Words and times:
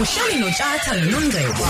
uhleli 0.00 0.40
notshatha 0.40 0.92
nonongcebo 0.96 1.64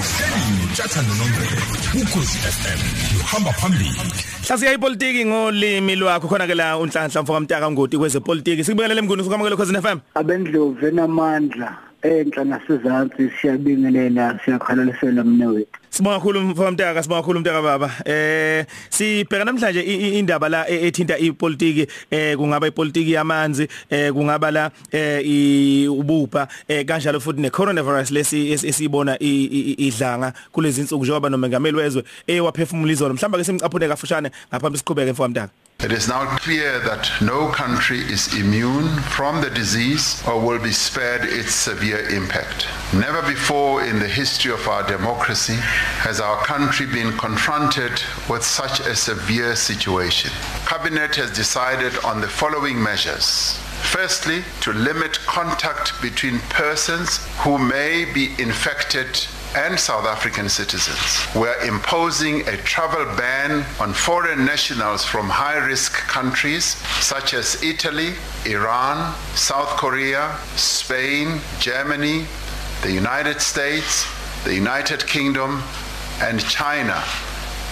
uhleli 0.00 0.64
utshatha 0.64 1.02
nonongcebo 1.02 1.62
ukhosi 2.02 2.38
FM 2.38 2.80
uhamba 3.20 3.52
phambili 3.52 4.00
Hlasiya 4.48 4.72
ipolitiki 4.72 5.24
ngolimi 5.24 5.96
lwakho 5.96 6.28
khona 6.28 6.46
ke 6.46 6.54
la 6.54 6.78
unhlanhla 6.78 7.22
mfoka 7.22 7.40
mtaka 7.40 7.70
ngoti 7.70 7.98
kwezepolitiki. 7.98 8.64
Sikubingelele 8.64 9.00
mnguni 9.02 9.22
usukamukele 9.22 9.56
khosi 9.56 9.74
FM 9.74 9.98
abendlovu 10.14 10.86
enamandla. 10.86 11.76
Enhla 12.04 12.44
nasezantsi 12.44 13.30
siyabingelela 13.40 14.38
siyakhalalisela 14.44 15.24
mne 15.24 15.46
wethu. 15.46 15.78
Sibonga 15.90 16.16
kakhulu 16.16 16.40
mfoka 16.40 16.70
mtaka 16.70 17.02
sibonga 17.02 17.22
kakhulu 17.22 17.40
mtaka 17.40 17.62
baba. 17.62 17.90
Eh 18.04 18.66
sibheka 18.90 19.44
namhlanje 19.44 19.80
indaba 20.18 20.48
la 20.48 20.68
e- 20.68 20.86
ethinta 20.86 21.18
ipolitiki 21.18 21.86
eh 22.10 22.36
kungaba 22.36 22.66
ipolitiki 22.66 23.12
yamanzi 23.12 23.68
eh 23.90 24.12
kungaba 24.12 24.50
la 24.50 24.70
eh 24.92 25.90
ubupha 25.90 26.48
eh 26.68 26.84
kanjalo 26.84 27.20
futhi 27.20 27.40
ne 27.40 27.50
coronavirus 27.50 28.10
lesi 28.10 28.52
esibona 28.52 29.16
idlanga 29.18 30.32
kulezi 30.52 30.80
insuku 30.80 31.04
njengoba 31.04 31.28
nomengameli 31.28 31.76
wezwe 31.76 32.04
ewaphefumula 32.26 32.92
izolo. 32.92 33.14
Mhlamba 33.14 33.38
ke 33.38 33.44
simcaphune 33.44 33.88
kafushane 33.88 34.30
ngaphambi 34.50 34.78
siqhubeke 34.78 35.12
mfoka 35.12 35.28
mtaka. 35.28 35.52
It 35.84 35.92
is 35.92 36.08
now 36.08 36.24
clear 36.38 36.80
that 36.80 37.10
no 37.20 37.48
country 37.48 37.98
is 37.98 38.34
immune 38.40 38.88
from 39.02 39.42
the 39.42 39.50
disease 39.50 40.26
or 40.26 40.40
will 40.40 40.58
be 40.58 40.72
spared 40.72 41.24
its 41.26 41.54
severe 41.54 42.08
impact. 42.08 42.66
Never 42.94 43.20
before 43.20 43.84
in 43.84 43.98
the 43.98 44.08
history 44.08 44.50
of 44.50 44.66
our 44.66 44.82
democracy 44.88 45.56
has 46.00 46.20
our 46.20 46.42
country 46.42 46.86
been 46.86 47.12
confronted 47.18 48.02
with 48.30 48.42
such 48.42 48.80
a 48.80 48.96
severe 48.96 49.54
situation. 49.56 50.30
Cabinet 50.64 51.16
has 51.16 51.30
decided 51.30 51.92
on 52.02 52.22
the 52.22 52.28
following 52.28 52.82
measures. 52.82 53.58
Firstly, 53.82 54.42
to 54.62 54.72
limit 54.72 55.20
contact 55.26 56.00
between 56.00 56.38
persons 56.48 57.18
who 57.40 57.58
may 57.58 58.06
be 58.10 58.30
infected 58.38 59.26
and 59.56 59.78
South 59.78 60.04
African 60.04 60.48
citizens. 60.48 61.26
We're 61.34 61.58
imposing 61.64 62.46
a 62.48 62.56
travel 62.56 63.04
ban 63.16 63.64
on 63.78 63.92
foreign 63.92 64.44
nationals 64.44 65.04
from 65.04 65.28
high-risk 65.28 65.92
countries 65.92 66.64
such 67.00 67.34
as 67.34 67.62
Italy, 67.62 68.14
Iran, 68.46 69.14
South 69.34 69.76
Korea, 69.76 70.36
Spain, 70.56 71.40
Germany, 71.60 72.26
the 72.82 72.92
United 72.92 73.40
States, 73.40 74.06
the 74.44 74.54
United 74.54 75.06
Kingdom, 75.06 75.62
and 76.20 76.40
China 76.40 77.02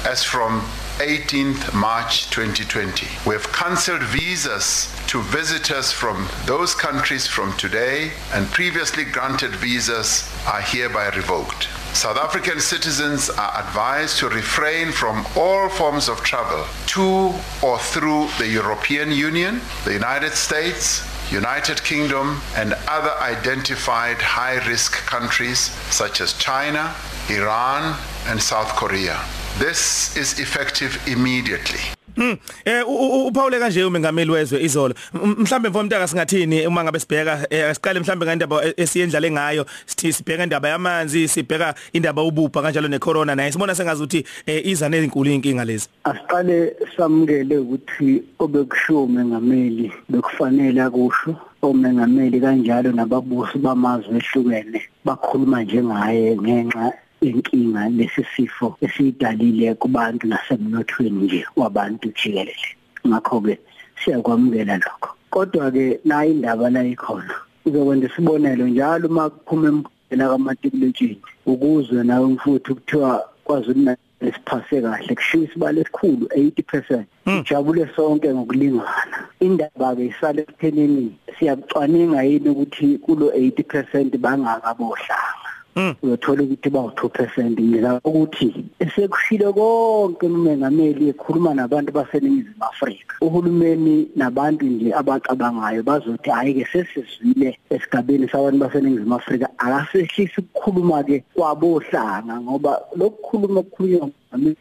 as 0.05 0.23
from 0.23 0.65
18th 0.99 1.75
March 1.75 2.31
2020. 2.31 3.07
We 3.27 3.35
have 3.35 3.53
cancelled 3.53 4.03
visas 4.03 4.95
to 5.09 5.23
visitors 5.23 5.91
from 5.93 6.29
those 6.47 6.75
countries 6.75 7.27
from 7.27 7.57
today 7.57 8.13
and 8.33 8.47
previously 8.51 9.05
granted 9.05 9.55
visas 9.57 10.31
are 10.47 10.61
hereby 10.61 11.09
revoked. 11.09 11.69
South 11.95 12.17
African 12.17 12.59
citizens 12.59 13.29
are 13.29 13.61
advised 13.61 14.19
to 14.19 14.29
refrain 14.29 14.93
from 14.93 15.27
all 15.37 15.69
forms 15.69 16.09
of 16.09 16.23
travel 16.23 16.65
to 16.87 17.35
or 17.63 17.79
through 17.79 18.29
the 18.39 18.49
European 18.49 19.13
Union, 19.13 19.61
the 19.85 19.93
United 19.93 20.33
States, 20.33 21.03
United 21.33 21.83
Kingdom 21.83 22.43
and 22.57 22.75
other 22.87 23.15
identified 23.19 24.21
high-risk 24.21 24.93
countries 25.07 25.59
such 25.91 26.21
as 26.21 26.35
China, 26.35 26.95
Iran 27.31 27.99
and 28.27 28.41
South 28.41 28.77
Korea. 28.77 29.19
This 29.59 30.15
is 30.15 30.39
effective 30.39 31.01
immediately. 31.09 31.81
Hmm 32.17 32.37
eh 32.65 32.83
uPaul 33.27 33.59
kanje 33.59 33.85
umengameli 33.85 34.31
wezwe 34.31 34.63
izolo. 34.63 34.95
Mhlambe 35.15 35.69
mfomntaka 35.69 36.09
singathini 36.09 36.67
uma 36.67 36.85
ngabe 36.85 36.99
sibheka 36.99 37.47
siqale 37.75 38.01
mhlambe 38.01 38.27
ngandaba 38.27 38.63
esiyendlale 38.77 39.31
ngayo 39.31 39.67
sithi 39.87 40.13
sibheka 40.13 40.43
indaba 40.43 40.69
yamanzi 40.69 41.29
sibheka 41.29 41.75
indaba 41.93 42.23
ubupha 42.23 42.63
kanjalo 42.63 42.89
necorona 42.89 43.35
naye. 43.35 43.53
Sibona 43.53 43.75
sengazi 43.75 44.03
ukuthi 44.03 44.25
iza 44.47 44.89
nezinkulu 44.89 45.31
inkinga 45.31 45.65
lezi. 45.65 45.89
Asiqale 46.05 46.77
samukele 46.97 47.59
ukuthi 47.59 48.23
obekushiwo 48.39 49.05
umengameli 49.05 49.93
bekufanele 50.09 50.83
akusho. 50.83 51.37
Omengameli 51.63 52.41
kanjalo 52.41 52.93
nababusi 52.93 53.59
bamazwe 53.59 54.19
ehlukene 54.19 54.83
bakhuluma 55.05 55.63
njengaye 55.63 56.37
ngenxa 56.37 56.93
inkinga 57.29 57.89
lesisifo 57.89 58.77
esiyidalile 58.85 59.75
kubantu 59.75 60.27
nasemnothweni 60.27 61.25
nje 61.25 61.47
wabantu 61.57 62.09
jikelele. 62.09 62.69
Ngakho 63.07 63.41
ke 63.41 63.59
siyakwamukela 64.05 64.77
lokho. 64.85 65.11
Kodwa 65.31 65.71
ke 65.71 66.01
la 66.05 66.27
indaba 66.27 66.71
la 66.71 66.85
ikhona 66.85 67.35
uzokwenza 67.67 68.07
isibonelo 68.07 68.69
njalo 68.69 69.09
uma 69.09 69.31
kuphuma 69.31 69.69
emphela 69.69 70.29
kamatikuletshini 70.31 71.19
ukuzwe 71.47 72.05
nawe 72.05 72.27
mfuthu 72.27 72.75
kuthiwa 72.75 73.29
kwazulu 73.45 73.97
esiphase 74.21 74.83
kahle 74.83 75.15
kushiya 75.15 75.45
isibalo 75.45 75.81
esikhulu 75.81 76.27
80% 76.27 77.05
ijabule 77.41 77.89
sonke 77.97 78.35
ngokulingana. 78.35 79.19
Indaba 79.41 79.97
ke 79.97 80.07
isale 80.07 80.43
ekuthenini 80.43 81.17
siyabucwaninga 81.39 82.23
yini 82.23 82.49
ukuthi 82.49 82.99
kulo 83.05 83.27
80% 83.31 84.19
bangakabohlanga? 84.25 85.42
Uyothola 85.77 86.43
ukuthi 86.43 86.71
ba 86.71 86.81
2% 86.81 87.61
ngizama 87.61 88.01
ukuthi 88.05 88.65
esekushilo 88.79 89.53
konke 89.53 90.27
umengameli 90.27 91.09
ekhuluma 91.09 91.55
nabantu 91.55 91.93
baseningizimu 91.93 92.65
Afrika. 92.71 93.15
Uhulumeni 93.21 94.09
nabantu 94.17 94.65
nje 94.67 94.95
abacabangayo 94.95 95.83
bazothi 95.83 96.31
hayi 96.31 96.55
ke 96.55 96.65
sesizwile 96.73 97.59
esigabeni 97.71 98.29
sabantu 98.29 98.59
baseningizimu 98.59 99.15
Afrika. 99.15 99.49
Akasehlisi 99.59 100.41
ukukhuluma 100.41 101.03
ke 101.05 101.25
kwabohlanga 101.35 102.41
ngoba 102.41 102.73
lokukhuluma 102.97 103.61
okukhulunywa 103.61 104.11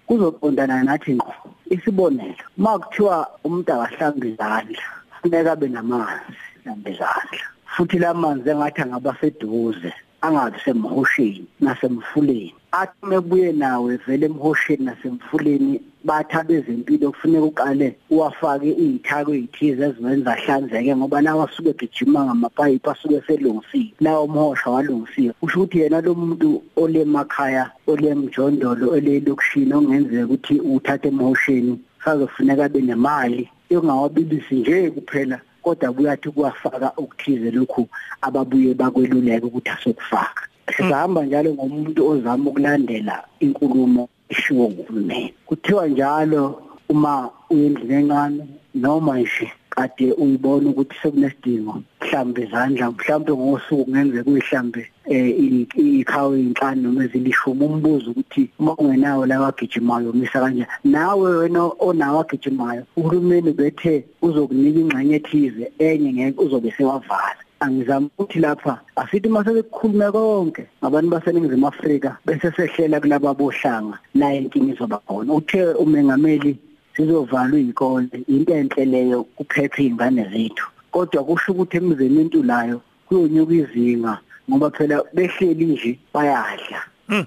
kuzoqondana 0.08 0.84
nathi 0.84 1.14
ngqo. 1.16 1.50
Isibonelo 1.70 2.44
makuthiwa 2.58 3.28
umuntu 3.44 3.72
akahlamba 3.74 4.26
izandla 4.28 4.84
funeka 5.22 5.52
abe 5.52 5.68
namanzi 5.68 6.40
hlamba 6.64 6.90
izandla. 6.90 7.46
Futhi 7.74 8.00
lamanzi 8.00 8.50
engathi 8.50 8.82
angaba 8.82 9.16
seduze 9.20 9.92
angabi 10.22 10.60
semhosheni 10.66 11.46
nasemfuleni. 11.60 12.54
Athi 12.72 13.06
mebuye 13.06 13.52
nawe 13.52 13.98
vele 14.08 14.26
emhosheni 14.26 14.86
nasemfuleni 14.86 15.82
bathi 16.04 16.36
abezempilo 16.38 17.12
kufuneka 17.12 17.46
uqale 17.46 17.96
uwafake 18.10 18.70
izithako 18.84 19.34
ezithize 19.34 19.84
eziwenza 19.86 20.32
ahlanzeke 20.34 20.96
ngoba 20.96 21.22
nawe 21.22 21.44
asuke 21.44 21.70
egijima 21.70 22.26
ngamapayipi 22.26 22.90
asuke 22.90 23.22
selungisile 23.28 23.94
lawo 24.00 24.28
mhosha 24.28 24.70
walungisiwe. 24.70 25.34
Kusho 25.42 25.60
ukuthi 25.60 25.80
yena 25.80 26.02
lo 26.02 26.16
muntu 26.16 26.64
olemakhaya 26.76 27.72
olemjondolo 27.88 28.86
olelokushini 28.96 29.74
ongenzeka 29.74 30.26
ukuthi 30.26 30.56
uthathe 30.60 31.08
emhosheni 31.08 31.80
sazofuneka 32.04 32.66
abe 32.66 32.82
nemali. 32.82 33.50
Yongawabilisi 33.70 34.56
nje 34.56 34.90
kuphela 34.92 35.40
kodwa 35.64 35.94
buyathi 35.96 36.30
kuwafaka 36.30 36.88
okuthize 37.02 37.52
lokhu 37.52 37.88
ababuye 38.22 38.74
bakweluleka 38.74 39.46
ukuthi 39.48 39.70
asokufaka. 39.70 40.44
Sihamba 40.76 41.26
njalo 41.26 41.54
ngomuntu 41.54 42.02
ozama 42.12 42.50
ukulandela 42.50 43.16
inkulumo 43.40 44.10
eshiwo 44.30 44.70
nguhulumeni. 44.70 45.34
Kuthiwa 45.48 45.88
njalo 45.88 46.44
uma 46.90 47.30
uyendlini 47.50 47.94
encane 47.94 48.44
noma 48.76 49.20
nje 49.20 49.48
kade 49.70 50.08
uyibona 50.22 50.70
ukuthi 50.70 50.96
sekunesidingo 51.02 51.74
mhlambe 52.02 52.42
izandla 52.44 52.92
mhlambe 52.92 53.32
ngosuku 53.34 53.84
kungenzeka 53.86 54.30
uyihlambe 54.32 54.82
eh 54.82 55.01
ikhawe 55.12 56.40
inhlanu 56.40 56.82
noma 56.82 57.04
ezilishumi 57.06 57.66
umbuzo 57.66 58.12
ukuthi 58.12 58.50
uma 58.60 58.76
ungenawo 58.76 59.26
la 59.26 59.42
wagijimayo 59.42 60.10
umisa 60.10 60.40
kanjani 60.40 60.72
nawe 60.84 61.30
wena 61.36 61.62
onawo 61.80 62.18
wagijimayo 62.18 62.84
uhulumeni 62.98 63.52
bethe 63.54 64.06
uzokunika 64.22 64.80
ingxenye 64.80 65.16
ethize 65.16 65.66
enye 65.80 66.14
ngeke 66.14 66.42
uzobe 66.44 66.72
sewavala 66.78 67.42
angizama 67.62 68.08
ukuthi 68.18 68.40
lapha 68.40 68.82
asithi 68.96 69.30
mase 69.30 69.54
bekukhulume 69.54 70.12
konke 70.12 70.64
ngabantu 70.82 71.10
baseningizimu 71.10 71.68
Afrika 71.68 72.18
bese 72.26 72.52
sehlela 72.56 73.00
kulaba 73.00 73.34
bohlanga 73.34 73.98
la 74.16 74.34
inkinga 74.34 74.74
izoba 74.74 74.98
khona. 75.08 75.34
Uthe 75.34 75.62
umengameli 75.84 76.58
sizovalwa 76.96 77.60
izikole 77.60 78.08
into 78.28 78.54
enhle 78.54 78.86
leyo 78.86 79.24
kuphephe 79.24 79.84
izingane 79.84 80.24
zethu. 80.32 80.68
Kodwa 80.92 81.24
kusho 81.24 81.52
ukuthi 81.52 81.78
emizeni 81.78 82.22
entulayo 82.22 82.82
kuyonyuka 83.08 83.54
izinga 83.54 84.20
ngoba 84.52 84.70
phela 84.72 85.04
behleli 85.14 85.66
nje 85.66 86.00
bayadla. 86.14 86.80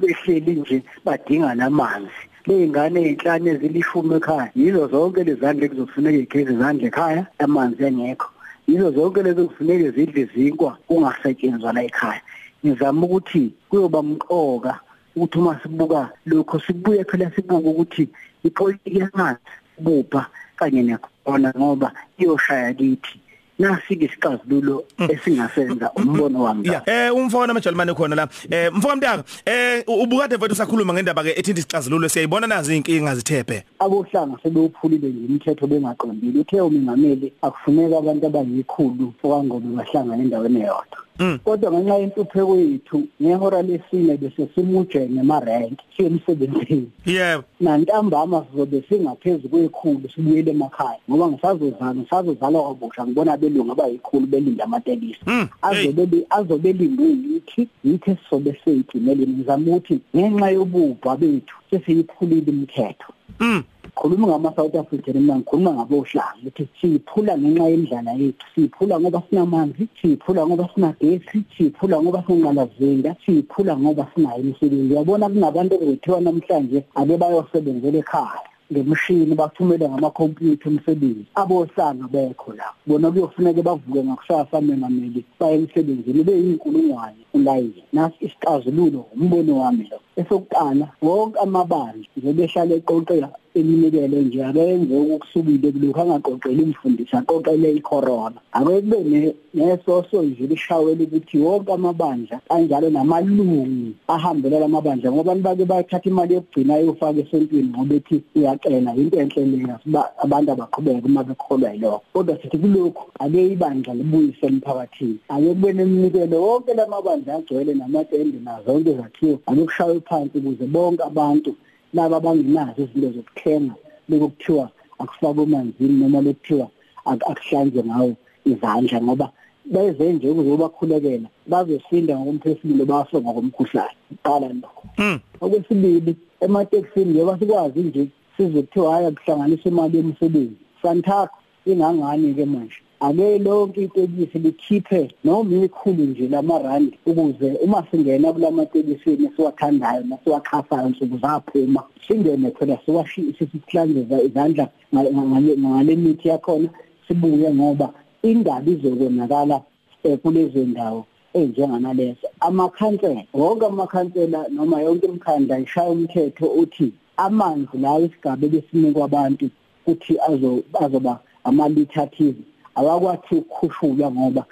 Behleli 0.00 0.54
nje 0.54 0.82
badinga 1.04 1.54
namanzi. 1.54 2.22
Leyingane 2.46 3.00
ezinhlanu 3.00 3.48
ezilishumi 3.54 4.14
ekhaya 4.18 4.50
yizo 4.56 4.88
zonke 4.92 5.24
lezandle 5.24 5.68
kuzofuneka 5.68 6.18
igezi 6.18 6.52
izandle 6.52 6.86
ekhaya 6.88 7.22
amanzi 7.38 7.82
engekho. 7.84 8.28
Yizo 8.66 8.90
zonke 8.90 9.22
lezo 9.22 9.46
kufuneka 9.48 9.90
zidle 9.90 10.20
izinkwa 10.22 10.70
kungasetshenzwa 10.86 11.72
la 11.72 11.82
ekhaya. 11.88 12.22
Ngizama 12.64 13.06
ukuthi 13.06 13.52
kuyoba 13.68 14.02
mqoka 14.02 14.80
ukuthi 15.16 15.38
uma 15.38 15.60
sibuka 15.62 16.10
lokho 16.26 16.60
sibuye 16.60 17.04
phela 17.04 17.30
sibuka 17.30 17.68
ukuthi 17.68 18.08
ipolitiki 18.44 18.98
yamanzi 18.98 19.40
bupha 19.78 20.26
kanye 20.56 20.82
nekhona 20.82 21.52
ngoba 21.56 21.92
iyoshaya 22.18 22.74
kithi. 22.74 23.20
Nasike 23.58 24.04
isixazululo 24.04 24.84
esingasenza 25.08 25.90
umbono 25.96 26.42
wami 26.42 26.68
Yeah, 26.68 26.82
eh 26.86 27.14
umfowona 27.14 27.54
majalimane 27.54 27.94
khona 27.94 28.16
la. 28.16 28.28
Eh 28.50 28.72
mfoka 28.72 28.96
mntaka, 28.96 29.24
eh 29.46 29.82
ubukade 29.86 30.36
mfethu 30.36 30.52
usakhuluma 30.52 30.92
ngendaba 30.94 31.22
ke 31.22 31.30
ethinta 31.38 31.60
isixazululo 31.60 32.08
siyayibona 32.08 32.46
nazi 32.46 32.76
inkinga 32.76 33.14
zithephe. 33.14 33.64
abohlanga 33.78 34.36
sebewuphulile 34.42 35.08
nje 35.08 35.26
imithetho 35.28 35.66
bengaqondile 35.66 36.40
uthe 36.40 36.60
umingameli 36.60 37.32
akufuneka 37.42 37.98
abantu 37.98 38.26
abayikhulu 38.26 39.12
okwangobe 39.22 39.68
bahlangana 39.76 40.22
endaweni 40.22 40.60
eyodwa 40.60 40.98
Mm. 40.98 41.03
Kodwa 41.44 41.72
ngenxa 41.72 41.96
yentupheko 41.98 42.56
yethu 42.56 43.02
ngehora 43.22 43.62
lesine 43.62 44.16
bese 44.16 44.48
simuje 44.54 45.08
ngemarank 45.10 45.78
siye 45.96 46.08
emsebenzini 46.08 46.90
Yebo. 47.06 47.44
nantambama 47.60 48.44
sizobe 48.50 48.82
singaphezulu 48.88 49.48
kwekhulu 49.48 50.08
sibuyele 50.14 50.50
emakhaya 50.50 50.98
ngoba 51.10 51.28
ngisazozana 51.28 51.94
ngisazozalwa 51.94 52.62
kwabusha 52.62 53.06
ngibona 53.06 53.32
abelungu 53.32 53.72
abayikhulu 53.72 54.26
belinda 54.26 54.64
amatekisi 54.64 55.20
Mm, 55.26 55.48
hey. 55.70 55.88
azobe 55.88 56.26
azobe 56.30 56.72
lindwe 56.72 57.06
yithi 57.06 57.68
yithi 57.84 58.16
sizobe 58.24 58.60
seyigcinele 58.64 59.26
ngizama 59.26 59.66
ukuthi 59.76 60.00
ngenxa 60.16 60.50
yobubha 60.50 61.16
bethu 61.16 61.54
sesiyiphulile 61.70 62.50
imithetho 62.52 63.12
Mm. 63.40 63.62
Khuluma 63.94 64.26
ngama-south 64.26 64.74
african 64.74 65.14
mina 65.14 65.36
ngikhuluma 65.36 65.72
ngabohlanga 65.72 66.38
ukuthi 66.46 66.68
siyiphula 66.80 67.38
ngenxa 67.38 67.68
yendlala 67.68 68.12
yethu 68.12 68.46
siyiphula 68.54 69.00
ngoba 69.00 69.22
sinamanzi 69.30 69.88
siyiphula 70.00 70.46
ngoba 70.46 70.68
sinagesi 70.74 71.38
siyiphula 71.56 72.02
ngoba 72.02 72.24
sinqalazinda 72.26 73.16
siyiphula 73.24 73.76
ngoba 73.76 74.06
sinayo 74.14 74.40
imisebenzi. 74.40 74.94
Uyabona 74.94 75.28
kunabantu 75.28 75.74
okuzothiwa 75.74 76.20
namhlanje 76.20 76.78
ake 76.94 77.16
bayosebenzela 77.16 77.98
ekhaya 77.98 78.48
ngemishini 78.72 79.34
bathumele 79.34 79.88
ngamakhompyutha 79.88 80.68
umsebenzi. 80.68 81.26
Abohlanga 81.34 82.06
bekho 82.14 82.52
la 82.58 82.66
bona 82.86 83.10
kuyofuneka 83.10 83.62
bavuke 83.62 84.02
ngakusasa 84.04 84.60
mengameli 84.60 85.24
baye 85.38 85.54
emsebenzini 85.54 86.22
beyinkulungwane 86.26 87.22
ulayini. 87.34 87.82
Nasi 87.92 88.16
isixazululo 88.26 89.06
umbono 89.14 89.58
wami 89.58 89.86
lo. 89.90 89.98
Esokuqala 90.16 90.86
wonke 91.02 91.38
amabandla 91.38 92.06
njengoba 92.16 92.42
ehlala 92.42 92.74
eqoqela 92.74 93.28
iminikelo 93.54 94.18
nje 94.22 94.44
akenze 94.44 94.94
okusukile 95.14 95.72
kulokhu 95.72 96.00
angaqoqeli 96.00 96.62
imfundisi 96.62 97.16
aqoqele 97.16 97.72
icorona. 97.78 98.38
Ake 98.52 98.80
kube 98.80 98.98
ne- 99.04 99.34
nesoso 99.54 100.22
nje 100.22 100.46
lishawele 100.46 101.04
ukuthi 101.04 101.38
wonke 101.38 101.72
amabandla 101.72 102.40
kanjalo 102.48 102.90
namalungu 102.90 103.92
ahambelela 104.08 104.64
amabandla 104.66 105.12
ngoba 105.12 105.34
bake 105.34 105.64
bayathatha 105.64 106.10
imali 106.10 106.34
yokugcina 106.34 106.76
yofaka 106.76 107.20
esontweni 107.20 107.68
ngoba 107.68 107.94
ethi 107.94 108.22
iyacela 108.36 108.94
into 108.96 109.16
enhle 109.18 109.44
leyo 109.44 109.78
siba 109.84 110.10
abantu 110.18 110.52
abaqhubeke 110.52 111.06
uma 111.06 111.24
bekholwa 111.24 111.70
yilokho. 111.72 112.02
Kodwa 112.12 112.38
sithi 112.42 112.58
kulokhu 112.58 113.04
ake 113.20 113.52
ibandla 113.52 113.94
libuyise 113.94 114.46
emphakathini. 114.46 115.18
Ake 115.28 115.48
kube 115.48 115.72
neminikelo 115.72 116.42
wonke 116.42 116.74
lamabandla 116.74 117.34
agcwele 117.34 117.74
namatende 117.74 118.38
nazonke 118.44 118.90
izakhiwo 118.90 119.38
ake 119.46 119.62
kushaywe 119.62 120.00
phansi 120.00 120.38
ukuze 120.38 120.66
bonke 120.66 121.02
abantu 121.02 121.54
laba 121.94 122.16
abangenazo 122.16 122.82
izinto 122.82 123.10
zokuthenga 123.16 123.74
lokuthiwa 124.08 124.70
akufakwe 124.98 125.42
emanzini 125.42 125.94
noma 126.00 126.20
lokuthiwa 126.20 126.66
ak- 127.10 127.26
akuhlanzwe 127.30 127.82
ngawo 127.84 128.12
izandla 128.46 128.98
ngoba 129.02 129.26
beze 129.64 130.12
nje 130.12 130.28
ukuzobakhulekela 130.30 131.28
bazosinda 131.46 132.18
ngokomphefumulo 132.18 132.84
bafe 132.84 133.16
ngokomkhuhlane 133.20 133.96
qala 134.24 134.48
lokho. 134.48 134.82
Mm. 134.98 135.18
okwesibili 135.40 136.16
ematekisini 136.40 137.10
njengoba 137.10 137.38
sikwazi 137.38 137.80
nje 137.80 138.02
sizokuthiwa 138.36 138.92
hhayi 138.92 139.06
akuhlanganisa 139.06 139.68
imali 139.68 139.96
yemisebenzi 139.96 140.56
santakho 140.82 141.36
ingangani-ke 141.66 142.44
manje? 142.44 142.78
Ake 143.06 143.38
lonke 143.38 143.82
itekisi 143.82 144.38
likhiphe 144.38 145.10
noma 145.24 145.64
ikhulu 145.64 146.02
nje 146.04 146.28
lamarandi 146.28 146.98
ukuze 147.06 147.48
uma 147.64 147.84
singena 147.90 148.32
kula 148.32 148.50
matekisini 148.50 149.26
esiwathandayo 149.26 150.02
nasiwaxhasayo 150.08 150.88
nsuku 150.88 151.18
zaphuma 151.22 151.82
singene 152.08 152.50
phela 152.50 152.78
sihlanzeza 152.86 154.22
izandla 154.22 154.68
nga- 154.94 155.10
nga- 155.10 155.56
ngale 155.58 155.96
mithi 155.96 156.28
yakhona 156.28 156.68
sibuye 157.08 157.54
ngoba 157.54 157.88
indaba 158.22 158.70
izokonakala 158.70 159.60
um 160.04 160.16
kulezo 160.16 160.58
ndawo 160.64 161.04
ey'njenganalezo 161.34 162.26
amakhansela 162.40 163.22
wonke 163.34 163.66
amakhansela 163.66 164.46
noma 164.48 164.80
yonke 164.80 165.06
imikhandla 165.06 165.58
ishaya 165.60 165.90
umthetho 165.90 166.46
uthi 166.46 166.92
amanzi 167.16 167.76
lawo 167.78 168.00
isigaba 168.06 168.46
ebesinikwa 168.46 169.04
abantu 169.04 169.50
ukuthi 169.86 170.14
azo- 170.28 170.62
azoba 170.84 171.20
amalitha 171.44 172.02
athize 172.02 172.42
awakwathi 172.78 173.34
ukukhushulwa 173.34 174.10
ngoba 174.10 174.42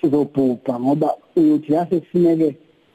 sizobhubha 0.00 0.80
ngoba 0.80 1.08
uyothi 1.36 1.72
yase 1.72 2.00
kufuneke 2.00 2.48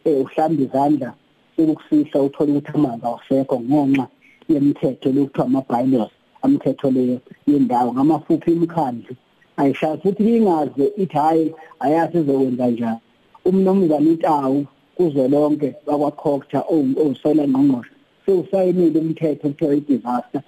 um 0.06 0.22
uhlambe 0.22 0.64
izandla 0.64 1.14
sekukusihla 1.56 2.22
uthole 2.22 2.52
ukuthi 2.52 2.72
amanzi 2.76 3.06
awusekho 3.06 3.56
ngenxa 3.60 4.06
yemithetho 4.50 5.10
lokuthiwa 5.16 5.46
ama-bylaws 5.46 6.14
amithetho 6.46 6.92
leyo 6.92 7.18
yendawo 7.48 7.94
ngamafuphi 7.94 8.52
imikhandlu. 8.52 9.16
Ayishaya 9.58 9.98
futhi 9.98 10.38
ingaze 10.38 10.86
ithi 10.98 11.18
hhayi 11.18 11.54
ayazi 11.80 12.18
izokwenza 12.18 12.68
njani? 12.68 13.00
Umnomzana 13.46 14.10
intawu 14.12 14.66
kuzwelonke 14.96 15.76
bakwa-cocta 15.88 16.60
owusela 16.74 17.44
ngqongqoshe 17.48 17.94
sewusayinile 18.26 19.00
umthetho 19.00 19.50
kuthiwa 19.50 19.76
i-disaster. 19.76 20.42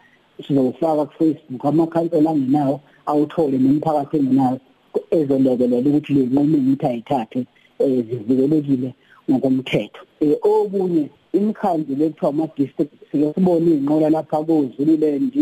Sizowufaka 0.44 1.06
ku-facebook 1.06 1.66
amakhansela 1.66 2.30
angenawo 2.31 2.75
awuthole 3.12 3.57
nomphakathi 3.57 4.18
engenawo 4.18 4.57
ezolekelela 5.18 5.88
ukuthi 5.89 6.13
le 6.13 6.21
nqumo 6.25 6.57
ukuthi 6.57 6.86
ayithathe 6.86 7.39
um 7.80 7.95
zivikelekile 8.07 8.89
ngokomthetho. 9.30 10.01
Um 10.21 10.36
okunye 10.44 11.09
imikhandlu 11.33 11.95
lekuthiwa 12.00 12.30
ama-district 12.30 12.94
sike 13.12 13.33
sibone 13.33 13.68
iy'nqola 13.71 14.09
lapha 14.09 14.44
kozuliland 14.48 15.33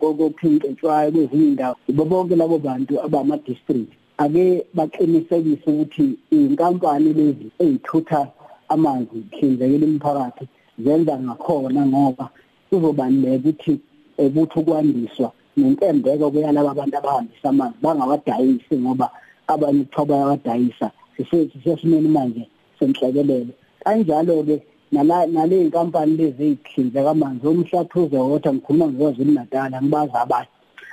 kokhinketshwayo 0.00 1.12
kwezinye 1.12 1.44
iy'ndawo 1.46 1.76
ibo 1.90 2.04
bonke 2.04 2.36
labo 2.36 2.58
bantu 2.58 3.00
abama-district. 3.04 3.90
Ake 4.18 4.66
baqinisekise 4.74 5.70
ukuthi 5.70 6.06
iy'nkampani 6.32 7.12
lezi 7.18 7.46
ey'thutha 7.64 8.20
amanzi 8.68 9.18
kuhlinzekela 9.30 9.86
imiphakathi 9.86 10.44
zenza 10.78 11.14
ngakhona 11.18 11.86
ngoba 11.86 12.26
kuzobaluleka 12.70 13.48
ukuthi 13.48 13.72
ukuthi 14.18 14.58
ukwandiswa 14.58 15.32
nentembeko 15.56 16.30
kuyalabo 16.30 16.70
abantu 16.70 16.96
abahambisa 16.98 17.48
amanzi 17.48 17.78
bangawadayisi 17.82 18.74
ngoba 18.82 19.10
abanye 19.46 19.84
kuthiwa 19.84 20.06
bayawadayisa 20.06 20.90
sisesimeni 21.16 22.08
manje 22.08 22.48
senhlekelele. 22.78 23.52
Kanjalo-ke 23.84 24.62
nale 24.92 25.56
y'nkampani 25.62 26.16
lezi 26.16 26.42
ey'hlinzeka 26.44 27.10
amanzi 27.10 27.46
omhlathuze 27.46 28.16
water 28.16 28.52
ngikhuluma 28.54 28.86
ngezwazulu 28.88 29.32
natala 29.32 29.82
ngibazi 29.82 30.16
abanye. 30.22 30.48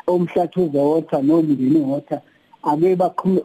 Omhlathuze 0.07 0.79
water 0.79 1.23
nomndeni 1.23 1.81
water 1.91 2.21
ake 2.63 2.97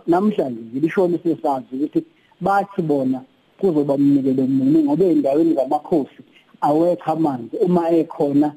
namhlanje 0.07 0.61
ngilishona 0.61 1.19
sesazi 1.23 1.73
ukuthi 1.73 2.05
bathi 2.41 2.83
bona 2.83 3.21
kuzoba 3.59 3.97
mnikelo 3.99 4.47
muni 4.47 4.85
ngoba 4.85 5.05
ey'ndaweni 5.05 5.55
zamakhosi 5.55 6.21
awekho 6.61 7.13
amanzi. 7.13 7.57
Uma 7.57 7.91
ekhona 7.91 8.53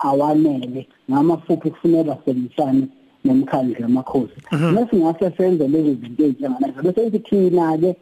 awanele 0.00 0.86
ngamafuphi 1.10 1.70
kufuneka 1.70 2.04
basebenzisane 2.04 2.86
nemikhandlu 3.24 3.82
yamakhosi 3.82 4.38
mesingase 4.74 5.30
senze 5.36 5.68
lezo 5.68 5.94
zinto 6.00 6.22
ey'njenganazo 6.24 6.82
bese 6.82 7.10
sithi 7.10 7.18
thina-ke 7.18 7.96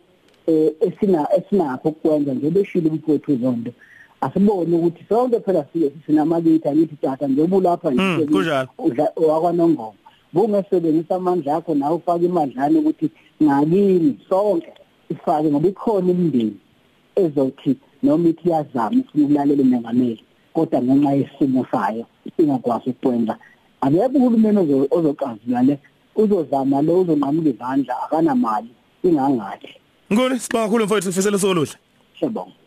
esina 0.80 1.26
esinakho 1.36 1.88
ukwenza 1.88 2.34
nje 2.34 2.50
beshile 2.50 2.90
umfowethu 2.90 3.36
zondo 3.36 3.72
asibone 4.20 4.76
ukuthi 4.76 5.04
sonke 5.08 5.40
phela 5.40 5.66
sinamalitha 6.06 6.74
ngithi 6.74 6.96
tata 6.96 7.26
njengoba 7.26 7.56
ulapha 7.56 7.88
wakwanongoma. 9.16 9.92
Bungesebenzisa 10.32 11.16
amandla 11.16 11.56
akho 11.56 11.74
nawe 11.74 11.94
ufake 11.96 12.24
imadlana 12.24 12.78
ukuthi 12.78 13.10
ngakini 13.42 14.18
sonke 14.28 14.72
ifake 15.10 15.50
ngoba 15.50 15.68
ikhona 15.68 16.10
imindeni 16.10 16.56
ezothi 17.16 17.76
noma 18.02 18.28
ithi 18.28 18.50
yazama 18.50 19.00
ufuna 19.00 19.24
ukulalela 19.24 19.62
umengameli 19.62 20.24
kodwa 20.54 20.82
ngenxa 20.82 21.12
yesimo 21.12 21.66
sayo 21.70 22.04
ingakwazi 22.38 22.90
ukwenza. 22.90 23.36
Akekho 23.80 24.18
uhulumeni 24.18 24.88
ozocazula 24.90 25.62
le 25.62 25.78
uzozama 26.16 26.82
lo 26.82 27.00
uzonqamuka 27.00 27.48
izandla 27.48 27.94
akanamali 28.04 28.70
ingangathi 29.04 29.74
Ngone 30.12 30.38
sibonga 30.38 30.66
kakhulu 30.66 30.84
mfowethu 30.84 31.12
sifisela 31.12 31.38
soluhle 31.38 31.76
Siyabonga. 32.18 32.59